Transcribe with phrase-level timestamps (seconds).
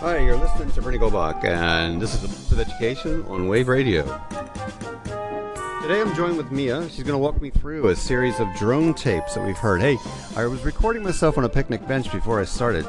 [0.00, 3.68] Hi, you're listening to Bernie Goldbach, and this is the Voice of Education on Wave
[3.68, 4.02] Radio.
[5.82, 6.88] Today I'm joined with Mia.
[6.88, 9.80] She's going to walk me through a series of drone tapes that we've heard.
[9.80, 9.96] Hey,
[10.36, 12.84] I was recording myself on a picnic bench before I started.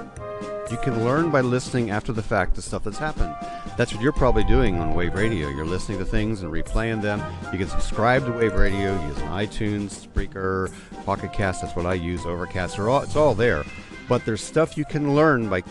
[0.70, 3.34] You can learn by listening after the fact to stuff that's happened.
[3.78, 5.48] That's what you're probably doing on Wave Radio.
[5.48, 7.24] You're listening to things and replaying them.
[7.54, 10.74] You can subscribe to Wave Radio using iTunes, Spreaker,
[11.06, 11.62] Pocket Cast.
[11.62, 12.26] That's what I use.
[12.26, 12.78] Overcast.
[12.80, 13.64] All, it's all there.
[14.10, 15.64] But there's stuff you can learn by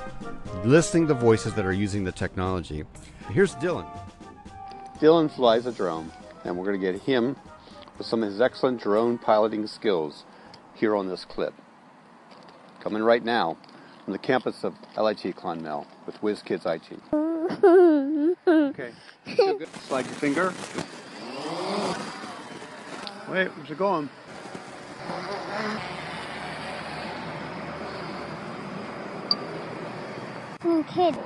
[0.65, 2.85] listening to voices that are using the technology.
[3.29, 3.87] Here's Dylan.
[4.99, 6.11] Dylan flies a drone,
[6.45, 7.37] and we're going to get him
[7.99, 10.25] with some of his excellent drone piloting skills
[10.75, 11.53] here on this clip.
[12.81, 13.59] Coming right now
[14.07, 16.93] from the campus of LIT Clonmel with WhizzKids IT.
[18.47, 18.93] okay.
[19.89, 20.55] Slide your finger.
[23.29, 24.09] Wait, where's it going?
[30.95, 31.17] kid.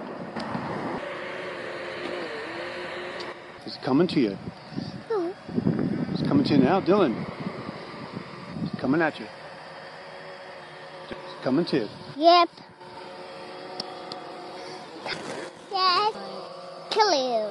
[3.64, 4.38] He's coming to you.
[5.10, 5.34] Oh.
[6.12, 7.26] He's coming to you now, Dylan.
[8.62, 9.26] He's coming at you.
[11.10, 11.88] He's coming to you.
[12.16, 12.48] Yep.
[15.70, 16.14] Yes.
[16.90, 17.50] Kill you.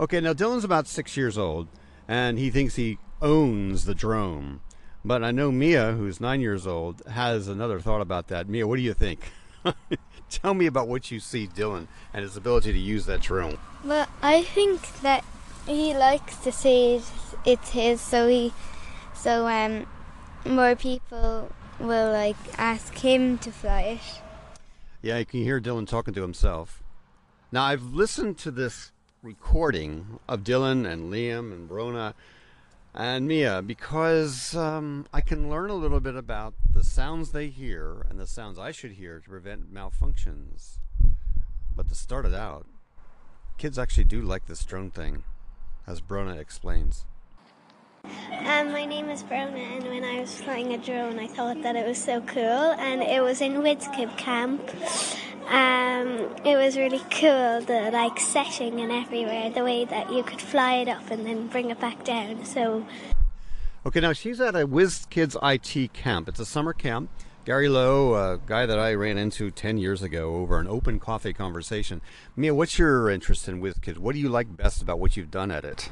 [0.00, 1.66] Okay, now Dylan's about six years old,
[2.06, 4.60] and he thinks he owns the drone.
[5.04, 8.48] But I know Mia, who's nine years old, has another thought about that.
[8.48, 9.32] Mia, what do you think?
[10.30, 13.58] Tell me about what you see Dylan and his ability to use that drone.
[13.82, 15.24] Well, I think that
[15.66, 17.00] he likes to say
[17.44, 18.52] it's his, so he,
[19.14, 19.86] so um,
[20.44, 24.22] more people will like ask him to fly it.
[25.02, 26.82] Yeah, you can hear Dylan talking to himself.
[27.52, 32.14] Now I've listened to this recording of Dylan and Liam and Brona
[32.94, 38.06] and Mia because um, I can learn a little bit about the sounds they hear
[38.10, 40.78] and the sounds I should hear to prevent malfunctions.
[41.74, 42.66] But to start it out,
[43.56, 45.22] kids actually do like this drone thing,
[45.86, 47.06] as Brona explains.
[48.30, 51.76] Um, my name is Brona, and when I was flying a drone, I thought that
[51.76, 54.60] it was so cool, and it was in Widskip camp.
[55.48, 60.40] Um, it was really cool, the like setting and everywhere, the way that you could
[60.40, 62.44] fly it up and then bring it back down.
[62.44, 62.86] So,
[63.86, 66.28] okay, now she's at a WhizzKids IT camp.
[66.28, 67.10] It's a summer camp.
[67.44, 71.32] Gary Lowe, a guy that I ran into 10 years ago over an open coffee
[71.32, 72.02] conversation.
[72.36, 73.96] Mia, what's your interest in WhizzKids?
[73.96, 75.90] What do you like best about what you've done at it?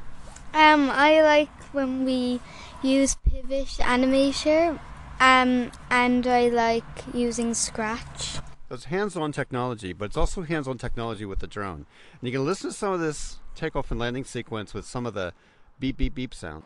[0.55, 2.41] Um, I like when we
[2.83, 4.79] use Pivot Animator,
[5.21, 6.85] um, and I like
[7.15, 8.39] using Scratch.
[8.71, 11.87] It's hands-on technology, but it's also hands-on technology with the drone.
[12.13, 15.15] And you can listen to some of this takeoff and landing sequence with some of
[15.15, 15.33] the
[15.79, 16.65] beep beep beep sound.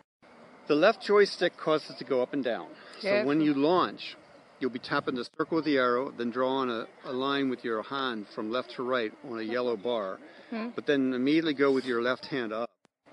[0.67, 2.69] The left joystick causes it to go up and down.
[3.01, 4.17] So when you launch,
[4.61, 7.83] you'll be tapping the circle with the arrow, then drawing a, a line with your
[7.83, 10.21] hand from left to right on a yellow bar.
[10.51, 10.69] Hmm.
[10.75, 12.71] But then immediately go with your left hand up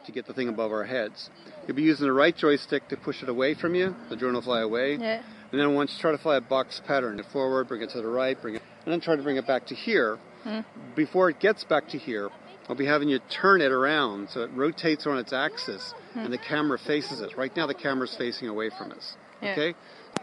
[0.07, 1.29] to get the thing above our heads.
[1.68, 3.95] You'll be using the right joystick to push it away from you.
[4.09, 4.95] The drone will fly away.
[4.95, 5.22] Yeah.
[5.51, 8.07] And then once you try to fly a box pattern, forward, bring it to the
[8.07, 10.18] right, bring it and then try to bring it back to here.
[10.44, 10.62] Hmm.
[10.95, 12.29] Before it gets back to here,
[12.69, 16.19] I'll be having you turn it around so it rotates on its axis hmm.
[16.19, 17.38] and the camera faces it.
[17.38, 19.16] Right now the camera's facing away from us.
[19.41, 19.51] Yeah.
[19.51, 19.75] Okay?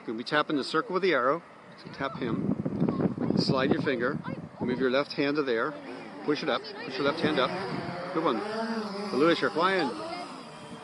[0.07, 1.43] You'll be tapping the circle with the arrow.
[1.85, 3.37] So tap him.
[3.39, 4.19] Slide your finger.
[4.61, 5.75] Move your left hand to there.
[6.25, 6.63] Push it up.
[6.87, 7.51] Push your left hand up.
[8.15, 8.41] Good one.
[9.15, 9.89] So Lewis, you're flying.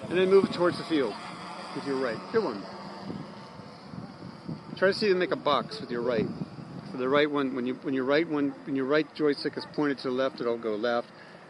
[0.09, 1.13] And then move it towards the field
[1.75, 2.17] with your right.
[2.31, 2.63] Good one.
[4.77, 6.27] Try to see to make a box with your right
[6.93, 9.67] So the right one, when you when your right one when your right joystick is
[9.75, 11.09] pointed to the left, it'll go left.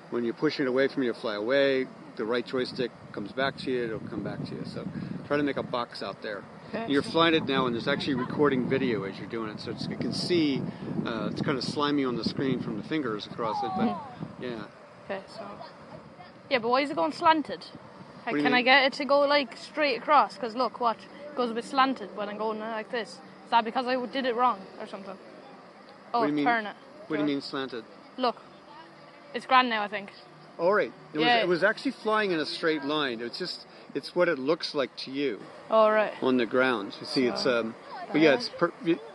[0.09, 1.87] When you're pushing it away from you, it'll fly away.
[2.17, 4.63] The right joystick comes back to you, it'll come back to you.
[4.65, 4.89] So
[5.27, 6.43] try to make a box out there.
[6.89, 9.99] You're flying it now, and there's actually recording video as you're doing it, so you
[9.99, 10.63] can see
[11.05, 13.71] uh, it's kind of slimy on the screen from the fingers across it.
[13.77, 14.45] But mm-hmm.
[14.45, 14.65] yeah.
[15.05, 15.45] Okay, so
[16.51, 17.65] yeah, but why is it going slanted?
[18.25, 18.53] Can?
[18.53, 20.35] I get it to go like straight across?
[20.35, 20.99] Because look, watch,
[21.29, 23.09] it goes a bit slanted when I'm going like this.
[23.11, 25.17] Is that because I did it wrong or something?
[26.13, 26.77] Oh, what do you mean, turn it.
[27.09, 27.85] What do you mean slanted?
[28.17, 28.37] Look,
[29.35, 30.11] it's grand now, I think.
[30.59, 30.93] All right.
[31.15, 31.37] It, yeah.
[31.37, 33.21] was, it was actually flying in a straight line.
[33.21, 35.41] It's just, it's what it looks like to you.
[35.71, 36.13] All right.
[36.21, 36.95] On the ground.
[37.01, 37.75] You see, it's, um,
[38.13, 38.73] but yeah, it's, per,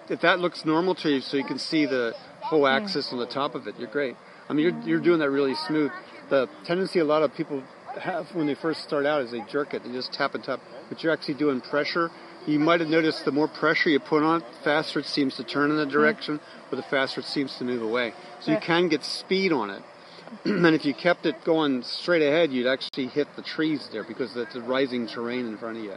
[0.10, 2.84] if that looks normal to you, so you can see the whole hmm.
[2.84, 4.16] axis on the top of it, you're great.
[4.50, 5.92] I mean, you're, you're doing that really smooth.
[6.30, 7.64] The tendency a lot of people
[8.00, 10.60] have when they first start out is they jerk it, they just tap and tap,
[10.90, 12.10] but you're actually doing pressure
[12.48, 15.36] you might have noticed the more pressure you put on it, the faster it seems
[15.38, 16.74] to turn in the direction, mm.
[16.74, 18.14] or the faster it seems to move away.
[18.42, 19.82] So you can get speed on it.
[20.46, 24.36] and if you kept it going straight ahead, you'd actually hit the trees there because
[24.36, 25.96] it's a rising terrain in front of you.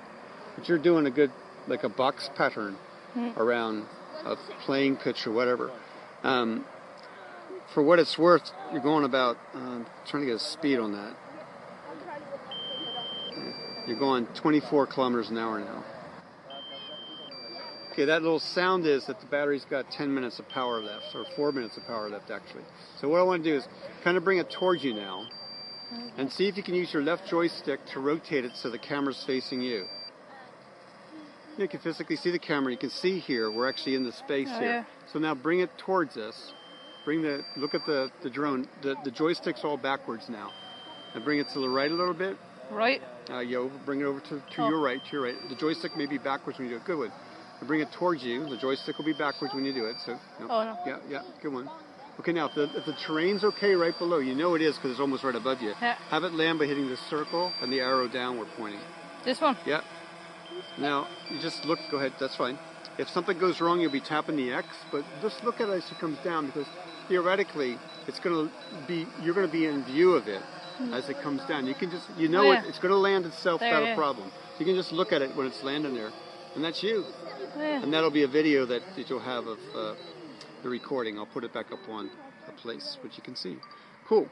[0.56, 1.32] But you're doing a good,
[1.66, 2.76] like a box pattern
[3.36, 3.84] around
[4.24, 5.70] a playing pitch or whatever.
[6.22, 6.64] Um,
[7.74, 11.14] for what it's worth, you're going about, uh, trying to get a speed on that.
[13.86, 15.84] You're going 24 kilometers an hour now.
[17.92, 21.24] Okay, that little sound is that the battery's got 10 minutes of power left, or
[21.36, 22.62] 4 minutes of power left actually.
[23.00, 23.66] So what I want to do is
[24.04, 25.26] kind of bring it towards you now,
[26.16, 29.24] and see if you can use your left joystick to rotate it so the camera's
[29.26, 29.86] facing you.
[31.56, 32.70] You can physically see the camera.
[32.70, 34.68] You can see here, we're actually in the space Oh, here.
[34.68, 34.84] yeah.
[35.12, 36.52] So now bring it towards us.
[37.08, 38.68] Bring the, look at the, the drone.
[38.82, 40.50] The, the joystick's all backwards now.
[41.14, 42.36] And bring it to the right a little bit.
[42.70, 43.00] Right?
[43.30, 44.68] Uh, you over, bring it over to, to Oh.
[44.68, 45.34] your right, to your right.
[45.48, 46.84] The joystick may be backwards when you do it.
[46.84, 47.12] Good one.
[47.60, 48.46] And bring it towards you.
[48.50, 49.96] The joystick will be backwards when you do it.
[50.04, 50.48] So, no.
[50.50, 50.76] Oh, no.
[50.84, 51.70] Yeah, yeah, good one.
[52.20, 54.90] Okay, now if the, if the terrain's okay right below, you know it is because
[54.90, 55.72] it's almost right above you.
[55.80, 55.96] Yeah.
[56.10, 58.80] Have it land by hitting the circle and the arrow downward pointing.
[59.24, 59.56] This one?
[59.64, 59.80] Yeah.
[60.76, 62.58] Now, you just look, go ahead, that's fine.
[62.98, 65.90] If something goes wrong, you'll be tapping the X, but just look at it as
[65.90, 66.66] it comes down because
[67.08, 68.52] theoretically, it's going to
[68.86, 70.42] be, you're going to be in view of it
[70.92, 71.66] as it comes down.
[71.66, 72.68] You can just, you know Oh, it, yeah.
[72.68, 73.96] it's going to land itself There, without a yeah.
[73.96, 74.30] problem.
[74.58, 76.10] You can just look at it when it's landing there,
[76.54, 77.04] and that's you.
[77.56, 77.82] Yeah.
[77.82, 79.94] And that'll be a video that, that you'll have of uh,
[80.62, 81.18] the recording.
[81.18, 82.10] I'll put it back up on
[82.46, 83.56] a place which you can see.
[84.06, 84.28] Cool.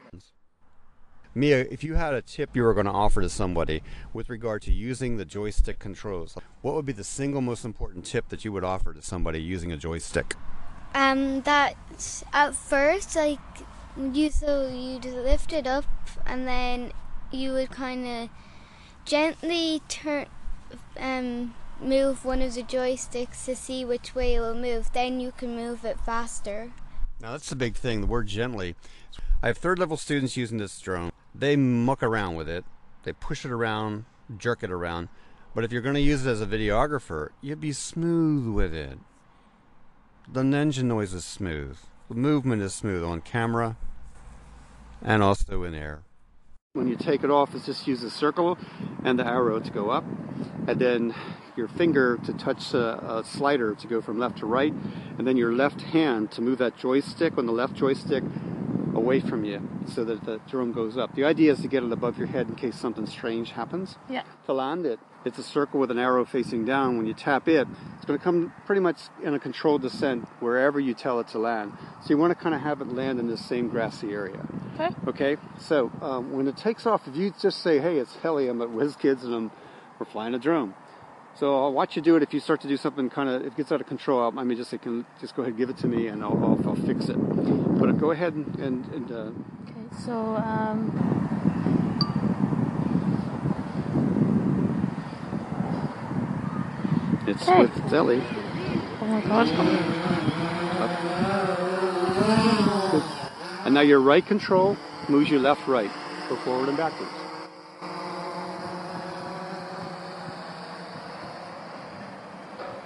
[1.35, 4.61] Mia, if you had a tip you were going to offer to somebody with regard
[4.63, 8.51] to using the joystick controls, what would be the single most important tip that you
[8.51, 10.33] would offer to somebody using a joystick?
[10.93, 11.75] Um, that
[12.33, 13.39] at first, like,
[14.13, 15.85] you so you'd lift it up
[16.25, 16.91] and then
[17.31, 18.29] you would kind of
[19.05, 20.27] gently turn,
[20.99, 24.91] um, move one of the joysticks to see which way it will move.
[24.93, 26.71] Then you can move it faster.
[27.19, 28.75] Now that's the big thing, the word gently.
[29.41, 31.11] I have third level students using this drone.
[31.33, 32.65] They muck around with it,
[33.03, 34.05] they push it around,
[34.37, 35.09] jerk it around.
[35.53, 38.99] But if you're going to use it as a videographer, you'd be smooth with it.
[40.29, 41.77] The engine noise is smooth.
[42.09, 43.77] The movement is smooth on camera
[45.01, 46.03] and also in air.
[46.73, 48.57] When you take it off, it's just use the circle
[49.05, 50.03] and the arrow to go up,
[50.67, 51.15] and then
[51.55, 54.73] your finger to touch a, a slider to go from left to right,
[55.17, 58.23] and then your left hand to move that joystick on the left joystick
[58.97, 59.61] away from you
[59.93, 61.15] so that the drone goes up.
[61.15, 63.95] The idea is to get it above your head in case something strange happens.
[64.09, 64.23] Yeah.
[64.47, 66.97] To land it, it's a circle with an arrow facing down.
[66.97, 70.79] When you tap it, it's going to come pretty much in a controlled descent wherever
[70.79, 71.73] you tell it to land.
[72.01, 74.45] So you want to kind of have it land in this same grassy area.
[74.75, 74.89] Okay.
[75.07, 78.61] Okay, so um, when it takes off, if you just say, "Hey, it's Helly, I'm
[78.61, 79.51] at WhizzKids and I'm
[79.99, 80.75] we're flying a drone,"
[81.39, 82.23] so I'll watch you do it.
[82.23, 84.43] If you start to do something kind of, if it gets out of control, I
[84.43, 86.69] mean, just say, "Can just go ahead, and give it to me, and I'll, I'll,
[86.69, 90.91] I'll fix it." But go ahead and and, and uh, Okay, so, um,
[97.27, 97.61] it's Okay.
[97.61, 98.21] with Zelly.
[99.01, 99.47] oh my god.
[103.65, 104.77] And now your right control
[105.09, 105.91] moves your left right.
[106.29, 107.11] Go forward and backwards.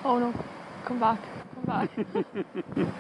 [0.04, 0.34] Oh no.
[0.86, 1.20] Come back.
[1.56, 1.90] Come back.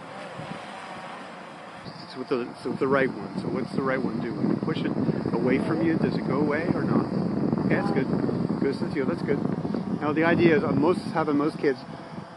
[2.03, 3.39] It's with the it's with the right one.
[3.39, 4.33] So what's the right one do?
[4.33, 4.91] When you push it
[5.33, 7.05] away from you, does it go away or not?
[7.65, 8.05] Okay, that's good.
[8.59, 9.07] Goes to the field.
[9.09, 9.39] That's good.
[10.01, 11.79] Now the idea is uh, most having most kids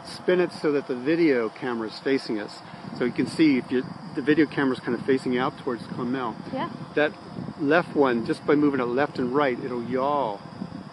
[0.06, 2.60] spin it so that the video camera is facing us,
[2.96, 3.82] so you can see if you
[4.14, 6.36] the video camera is kind of facing out towards Clonmel.
[6.52, 6.70] yeah.
[6.94, 7.12] That
[7.58, 10.38] left one, just by moving it left and right, it'll yaw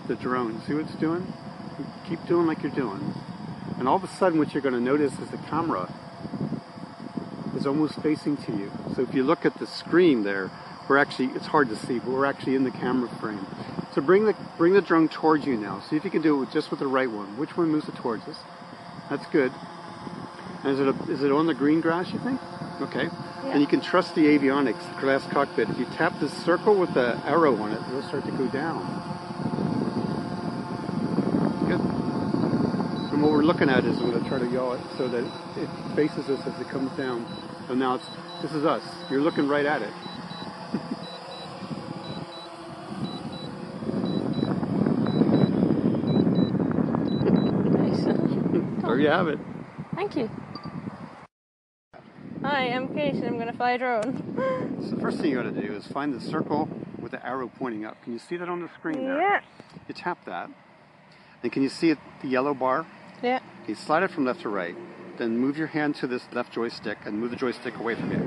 [0.07, 0.59] the drone.
[0.65, 1.31] See what it's doing?
[2.09, 3.13] Keep doing like you're doing.
[3.81, 5.91] And all of a sudden, what you're going to notice is the camera
[7.57, 8.71] is almost facing to you.
[8.95, 10.51] So if you look at the screen there,
[10.87, 13.43] we're actually, it's hard to see, but we're actually in the camera frame.
[13.95, 15.79] So bring the, bring the drone towards you now.
[15.79, 17.39] See if you can do it with, just with the right one.
[17.39, 18.37] Which one moves it towards us?
[19.09, 19.51] That's good.
[20.63, 22.39] And is it, a, is it on the green grass, you think?
[22.81, 23.05] Okay.
[23.05, 23.45] Yeah.
[23.47, 25.71] And you can trust the avionics, the glass cockpit.
[25.71, 28.85] If you tap the circle with the arrow on it, it'll start to go down.
[31.67, 31.81] Good.
[33.11, 35.25] And what we're looking at is I'm going to try to yaw it so that
[35.57, 37.25] it faces us as it comes down.
[37.67, 38.05] So now it's,
[38.41, 38.81] this is us.
[39.09, 39.91] You're looking right at it.
[47.73, 48.83] Nice.
[48.83, 49.39] There you have it.
[49.95, 50.31] Thank you.
[52.43, 54.79] Hi, I'm Kate and I'm gonna fly a drone.
[54.81, 56.69] So the first thing you got to do is find the circle
[57.01, 58.01] with the arrow pointing up.
[58.01, 59.17] Can you see that on the screen there?
[59.17, 59.41] Yeah.
[59.89, 60.49] You tap that.
[61.43, 62.85] And can you see it, the yellow bar?
[63.63, 64.75] Okay, slide it from left to right.
[65.19, 68.17] Then move your hand to this left joystick and move the joystick away from you.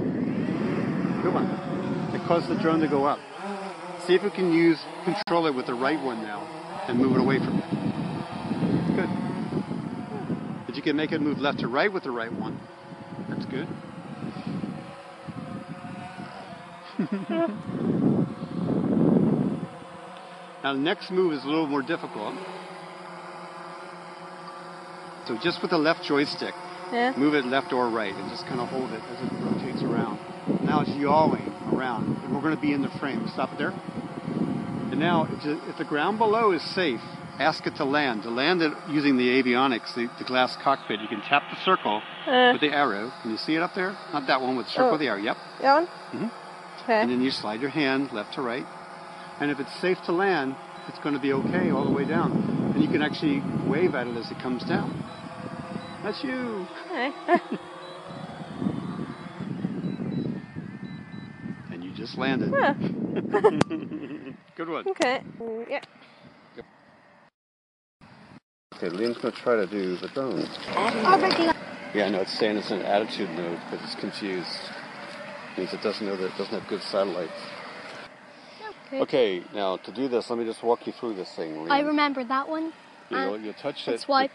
[1.22, 2.12] Good one.
[2.12, 3.18] Like cause the drone to go up.
[4.06, 6.46] See if we can use control it with the right one now
[6.86, 7.64] and move it away from it.
[8.94, 9.08] Good.
[10.66, 12.60] But you can make it move left to right with the right one.
[13.28, 13.66] That's good.
[20.62, 22.36] now the next move is a little more difficult.
[25.26, 26.54] So just with the left joystick,
[26.92, 27.12] Yeah.
[27.16, 30.18] move it left or right and just kind of hold it as it rotates around.
[30.64, 33.26] Now it's yawing around and we're going to be in the frame.
[33.28, 33.72] Stop there.
[34.90, 37.00] And now if the, if the ground below is safe,
[37.38, 38.22] ask it to land.
[38.24, 42.02] To land it using the avionics, the, the glass cockpit, you can tap the circle
[42.26, 43.10] Uh, with the arrow.
[43.22, 43.96] Can you see it up there?
[44.12, 44.92] Not that one with the circle Oh.
[44.92, 45.18] with the arrow.
[45.20, 45.36] Yep.
[45.62, 45.88] that one?
[46.12, 46.30] Mhm.
[46.82, 47.00] Okay.
[47.00, 48.66] And then you slide your hand left to right.
[49.40, 50.54] And if it's safe to land,
[50.86, 52.30] it's going to be okay all the way down.
[52.74, 53.40] And you can actually
[53.70, 54.90] wave at it as it comes down.
[56.02, 56.66] That's you.
[56.86, 57.12] Okay.
[61.70, 62.52] And you just landed.
[62.52, 62.74] Yeah.
[64.56, 64.86] Good one.
[64.88, 65.22] okay.
[65.40, 65.80] Mm, Yeah.
[68.76, 70.40] Okay, Liam's going to try to do the drone.
[71.94, 74.48] Yeah, no, it's saying it's in attitude mode because it's confused.
[75.52, 77.32] It means it doesn't know that it doesn't have good satellites.
[79.02, 79.38] Okay.
[79.40, 81.54] Okay, now to do this, let me just walk you through this thing.
[81.54, 81.70] Liam.
[81.70, 82.72] I remember that one.
[83.10, 84.00] You, uh, know, you touch and it.
[84.00, 84.32] swipe.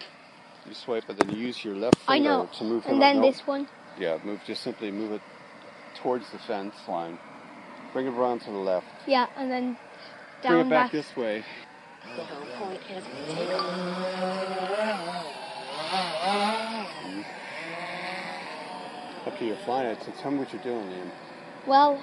[0.67, 2.49] You swipe, and then you use your left I finger know.
[2.57, 3.07] to move him And up.
[3.07, 3.67] then No, this one.
[3.97, 4.39] Yeah, move.
[4.45, 5.21] Just simply move it
[6.01, 7.17] towards the fence line.
[7.93, 8.85] Bring it around to the left.
[9.07, 9.77] Yeah, and then
[10.43, 11.43] down Bring it back this way.
[12.15, 15.25] The whole point is to take off.
[19.27, 19.97] Okay, you're flying it.
[20.03, 21.09] So tell me what you're doing, Liam.
[21.67, 22.01] Well,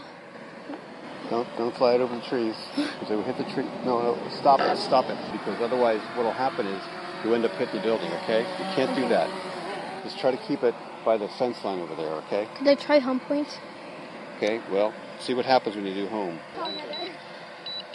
[1.31, 3.67] Don't don't fly it over the trees because it will hit the tree.
[3.85, 5.19] No, no, stop it, stop it.
[5.33, 6.83] Because otherwise, what'll happen is
[7.25, 8.13] you end up hitting the building.
[8.23, 9.29] Okay, you can't do that.
[10.05, 12.13] Just try to keep it by the fence line over there.
[12.27, 12.49] Okay.
[12.57, 13.49] could I try home point?
[14.37, 14.61] Okay.
[14.71, 16.39] Well, see what happens when you do home.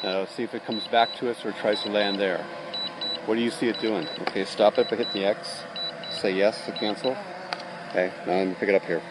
[0.04, 2.46] Now see if it comes back to us or tries to land there.
[3.26, 4.08] What do you see it doing?
[4.22, 5.64] Okay, stop it by hitting the X.
[6.20, 7.16] Say yes to cancel.
[7.90, 8.12] Okay.
[8.26, 9.02] Now let me pick it up here.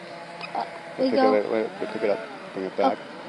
[0.55, 0.65] Uh,
[0.99, 2.21] we pick go it, wait, wait, pick it up.
[2.53, 2.99] Bring it back.
[3.00, 3.20] Oh.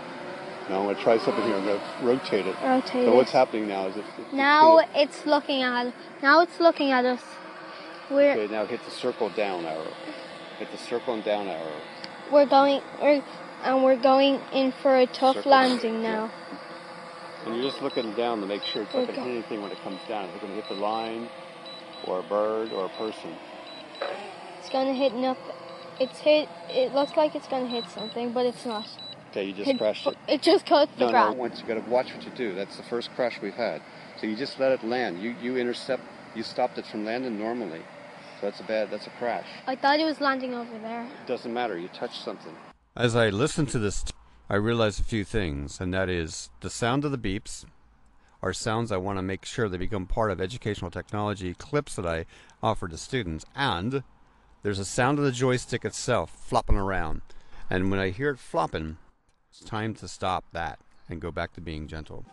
[0.71, 1.57] Now I'm going to try something here.
[1.57, 2.55] I'm going to rotate it.
[2.63, 6.61] rotate So what's happening now is it, it Now it, it's looking at now it's
[6.61, 7.21] looking at us.
[8.09, 9.91] We're okay, now hit the circle down arrow.
[10.59, 11.81] Hit the circle and down arrow.
[12.31, 13.21] we're going we're,
[13.63, 15.51] and we're going in for a tough Circle.
[15.51, 16.31] landing now.
[17.45, 19.73] And you're just looking down to make sure it's not going to hit anything when
[19.73, 20.29] it comes down.
[20.29, 21.27] It's going to hit the line,
[22.05, 23.35] or a bird, or a person.
[24.59, 25.55] It's gonna hit nothing.
[25.99, 26.47] It's hit.
[26.69, 28.87] It looks like it's gonna hit something, but it's not.
[29.31, 30.17] Okay, you just It, crashed it.
[30.27, 31.11] it just caught the No, no.
[31.11, 31.37] ground.
[31.39, 32.53] Once you got to watch what you do.
[32.53, 33.81] That's the first crash we've had.
[34.19, 35.21] So you just let it land.
[35.21, 36.03] You you intercept.
[36.35, 37.81] You stopped it from landing normally.
[38.39, 38.91] So that's a bad.
[38.91, 39.47] That's a crash.
[39.67, 41.03] I thought it was landing over there.
[41.03, 41.77] It doesn't matter.
[41.77, 42.53] You touched something.
[42.95, 44.03] As I listened to this,
[44.49, 47.63] I realized a few things, and that is the sound of the beeps
[48.43, 52.05] are sounds I want to make sure they become part of educational technology clips that
[52.07, 52.25] I
[52.61, 54.03] offer to students, and
[54.63, 57.21] there's a sound of the joystick itself flopping around.
[57.69, 58.97] And when I hear it flopping,
[59.51, 60.79] it's time to stop that
[61.09, 62.25] and go back to being gentle.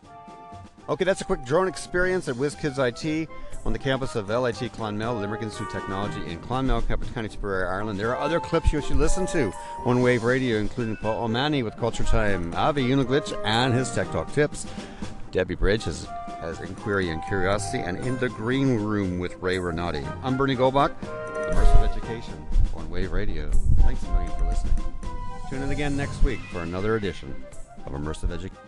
[0.88, 3.28] Okay, that's a quick drone experience at WhizzKids IT
[3.66, 7.68] on the campus of LIT Clonmel, Limerick Institute of Technology in Clonmel, Capital County, Tipperary,
[7.68, 7.98] Ireland.
[7.98, 9.52] There are other clips you should listen to
[9.84, 14.32] on Wave Radio, including Paul O'Mani with Culture Time, Avi Uniglitch and his Tech Talk
[14.32, 14.66] tips.
[15.32, 16.06] Debbie Bridge has,
[16.40, 20.06] has Inquiry and Curiosity, and In the Green Room with Ray Renati.
[20.22, 20.94] I'm Bernie Goldbach,
[21.50, 23.50] Immersive Education on Wave Radio.
[23.80, 24.74] Thanks a million for listening.
[25.48, 27.34] Tune in again next week for another edition
[27.86, 28.58] of Immersive Education.